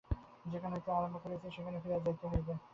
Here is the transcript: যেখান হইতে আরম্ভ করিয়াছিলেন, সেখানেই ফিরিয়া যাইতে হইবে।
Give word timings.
যেখান 0.45 0.71
হইতে 0.73 0.89
আরম্ভ 0.91 1.15
করিয়াছিলেন, 1.17 1.53
সেখানেই 1.55 1.81
ফিরিয়া 1.83 2.03
যাইতে 2.05 2.25
হইবে। 2.27 2.53